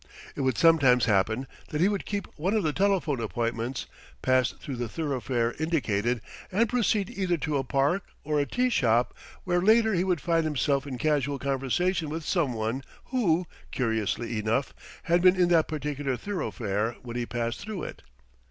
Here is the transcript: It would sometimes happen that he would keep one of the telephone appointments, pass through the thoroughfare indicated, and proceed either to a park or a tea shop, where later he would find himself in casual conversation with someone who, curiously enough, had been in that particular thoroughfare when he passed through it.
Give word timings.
It 0.35 0.41
would 0.41 0.57
sometimes 0.57 1.05
happen 1.05 1.45
that 1.69 1.79
he 1.79 1.87
would 1.87 2.07
keep 2.07 2.25
one 2.35 2.55
of 2.55 2.63
the 2.63 2.73
telephone 2.73 3.19
appointments, 3.21 3.85
pass 4.23 4.49
through 4.51 4.77
the 4.77 4.89
thoroughfare 4.89 5.53
indicated, 5.59 6.21
and 6.51 6.67
proceed 6.67 7.11
either 7.11 7.37
to 7.37 7.57
a 7.57 7.63
park 7.63 8.01
or 8.23 8.39
a 8.39 8.47
tea 8.47 8.71
shop, 8.71 9.13
where 9.43 9.61
later 9.61 9.93
he 9.93 10.03
would 10.03 10.19
find 10.19 10.43
himself 10.43 10.87
in 10.87 10.97
casual 10.97 11.37
conversation 11.37 12.09
with 12.09 12.23
someone 12.25 12.83
who, 13.11 13.45
curiously 13.69 14.39
enough, 14.39 14.73
had 15.03 15.21
been 15.21 15.35
in 15.35 15.49
that 15.49 15.67
particular 15.67 16.17
thoroughfare 16.17 16.95
when 17.03 17.15
he 17.15 17.27
passed 17.27 17.59
through 17.59 17.83
it. 17.83 18.01